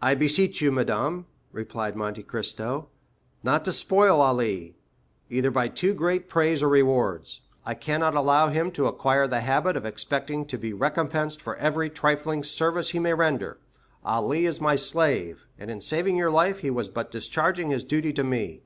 [0.00, 2.88] "I beseech you, madame," replied Monte Cristo
[3.42, 4.76] "not to spoil Ali,
[5.28, 7.40] either by too great praise or rewards.
[7.66, 11.90] I cannot allow him to acquire the habit of expecting to be recompensed for every
[11.90, 13.58] trifling service he may render.
[14.04, 18.12] Ali is my slave, and in saving your life he was but discharging his duty
[18.12, 18.62] to me."